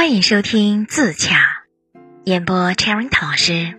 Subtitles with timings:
[0.00, 1.62] 欢迎收听自洽，
[2.24, 3.78] 演播 Cherry 老师。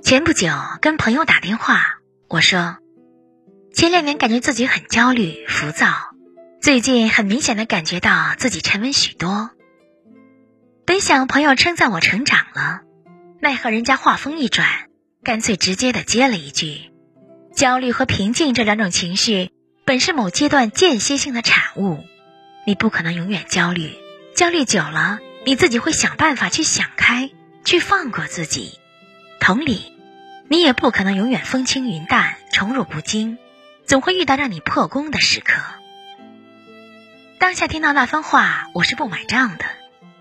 [0.00, 0.48] 前不久
[0.80, 1.98] 跟朋友打电话，
[2.28, 2.76] 我说
[3.74, 5.88] 前两年感觉自己很焦虑、浮躁，
[6.60, 9.50] 最近很明显的感觉到自己沉稳许多。
[10.86, 12.82] 本想朋友称赞我成长了，
[13.40, 14.68] 奈何人家话锋一转，
[15.24, 16.92] 干脆直接的接了一句
[17.56, 19.50] ：“焦虑和平静这两种情绪，
[19.84, 22.04] 本是某阶段间歇性的产物。”
[22.64, 23.90] 你不可能永远焦虑，
[24.34, 27.30] 焦虑久了，你自己会想办法去想开，
[27.64, 28.78] 去放过自己。
[29.40, 29.92] 同理，
[30.48, 33.38] 你也不可能永远风轻云淡、宠辱不惊，
[33.86, 35.60] 总会遇到让你破功的时刻。
[37.38, 39.66] 当下听到那番话，我是不买账的，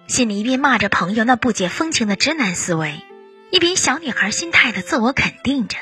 [0.07, 2.99] 心里一边骂着朋友那不解风情的直男思维，
[3.49, 5.77] 一边小女孩心态的自我肯定着。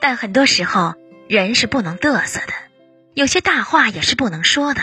[0.00, 0.94] 但很多时候，
[1.28, 2.52] 人是不能嘚瑟的，
[3.14, 4.82] 有些大话也是不能说的。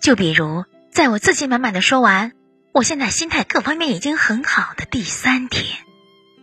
[0.00, 2.32] 就比如，在我自信满满的说完
[2.70, 5.64] “我现在心态各方面已经很好”的第三天，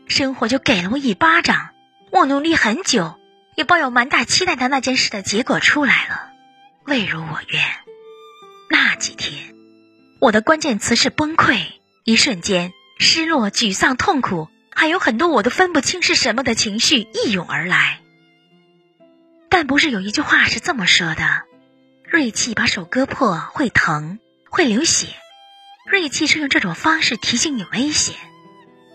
[0.07, 1.69] 生活就给了我一巴掌。
[2.11, 3.19] 我努力很久，
[3.55, 6.31] 也抱有蛮大期待的那件事的结果出来了，
[6.85, 7.63] 未如我愿。
[8.71, 9.53] 那几天，
[10.19, 11.61] 我的关键词是崩溃，
[12.03, 17.99] 一瞬间，失落、沮丧、痛苦，还有很多我都分不清是什么的情绪一涌而来。
[19.47, 21.43] 但不是有一句话是这么说的？
[22.03, 24.17] 锐气把手割破会疼，
[24.49, 25.07] 会流血。
[25.85, 28.15] 锐气是用这种方式提醒你危险。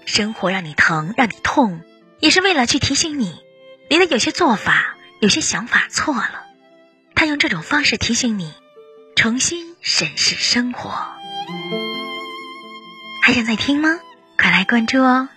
[0.06, 1.80] 生活让你疼，让你痛，
[2.20, 3.40] 也是为了去提醒你，
[3.90, 6.44] 你的有些做法、有些想法错了。
[7.14, 8.52] 他用这种方式提醒你，
[9.16, 10.90] 重新审视生活。
[13.22, 13.98] 还想再听吗？
[14.36, 15.28] 快来关注哦！